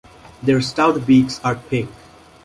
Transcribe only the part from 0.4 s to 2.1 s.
Their stout beaks are pink.